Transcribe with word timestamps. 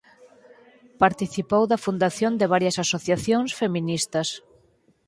Participou 1.03 1.63
da 1.71 1.81
fundación 1.85 2.33
de 2.39 2.49
varias 2.53 2.75
asociacións 2.85 3.49
feministas. 3.61 4.27